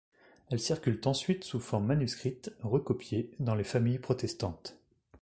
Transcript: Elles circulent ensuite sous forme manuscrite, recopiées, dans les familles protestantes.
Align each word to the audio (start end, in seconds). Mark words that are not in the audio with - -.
Elles 0.49 0.59
circulent 0.59 0.99
ensuite 1.05 1.43
sous 1.43 1.59
forme 1.59 1.85
manuscrite, 1.85 2.51
recopiées, 2.63 3.29
dans 3.39 3.53
les 3.53 3.63
familles 3.63 3.99
protestantes. 3.99 4.75